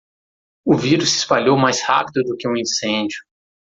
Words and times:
O 0.65 0.75
vírus 0.75 1.11
se 1.11 1.17
espalhou 1.19 1.55
mais 1.55 1.83
rápido 1.83 2.23
do 2.23 2.35
que 2.35 2.47
um 2.47 2.57
incêndio. 2.57 3.19